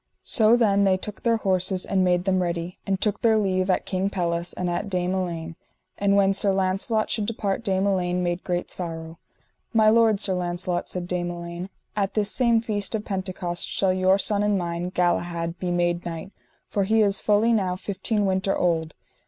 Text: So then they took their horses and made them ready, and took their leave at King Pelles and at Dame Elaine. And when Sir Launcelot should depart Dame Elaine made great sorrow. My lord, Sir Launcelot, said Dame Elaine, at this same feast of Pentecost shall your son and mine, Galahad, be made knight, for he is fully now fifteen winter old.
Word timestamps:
So 0.23 0.57
then 0.57 0.83
they 0.83 0.97
took 0.97 1.21
their 1.21 1.37
horses 1.37 1.85
and 1.85 2.03
made 2.03 2.23
them 2.25 2.41
ready, 2.41 2.79
and 2.87 2.99
took 2.99 3.21
their 3.21 3.37
leave 3.37 3.69
at 3.69 3.85
King 3.85 4.09
Pelles 4.09 4.51
and 4.53 4.67
at 4.67 4.89
Dame 4.89 5.13
Elaine. 5.13 5.55
And 5.95 6.15
when 6.15 6.33
Sir 6.33 6.51
Launcelot 6.51 7.11
should 7.11 7.27
depart 7.27 7.63
Dame 7.63 7.85
Elaine 7.85 8.23
made 8.23 8.43
great 8.43 8.71
sorrow. 8.71 9.19
My 9.73 9.91
lord, 9.91 10.19
Sir 10.19 10.33
Launcelot, 10.33 10.89
said 10.89 11.07
Dame 11.07 11.29
Elaine, 11.29 11.69
at 11.95 12.15
this 12.15 12.31
same 12.31 12.61
feast 12.61 12.95
of 12.95 13.05
Pentecost 13.05 13.67
shall 13.67 13.93
your 13.93 14.17
son 14.17 14.41
and 14.41 14.57
mine, 14.57 14.89
Galahad, 14.89 15.59
be 15.59 15.69
made 15.69 16.03
knight, 16.03 16.31
for 16.67 16.83
he 16.85 17.01
is 17.03 17.19
fully 17.19 17.53
now 17.53 17.75
fifteen 17.75 18.25
winter 18.25 18.57
old. 18.57 18.95